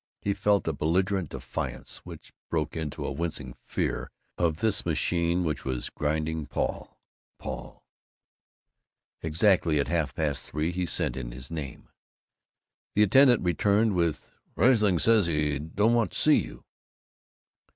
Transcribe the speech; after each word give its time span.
He 0.23 0.33
felt 0.33 0.67
a 0.67 0.73
belligerent 0.73 1.29
defiance 1.29 1.97
which 1.97 2.33
broke 2.49 2.75
into 2.75 3.05
a 3.05 3.11
wincing 3.11 3.53
fear 3.61 4.09
of 4.35 4.57
this 4.57 4.83
machine 4.83 5.43
which 5.43 5.63
was 5.63 5.91
grinding 5.91 6.47
Paul 6.47 6.97
Paul 7.37 7.85
Exactly 9.21 9.79
at 9.79 9.89
half 9.89 10.15
past 10.15 10.43
three 10.43 10.71
he 10.71 10.87
sent 10.87 11.15
in 11.15 11.31
his 11.31 11.51
name. 11.51 11.87
The 12.95 13.03
attendant 13.03 13.43
returned 13.43 13.93
with 13.93 14.31
"Riesling 14.55 14.97
says 14.97 15.27
he 15.27 15.59
don't 15.59 15.93
want 15.93 16.13
to 16.13 16.19
see 16.19 16.39
you." 16.45 16.65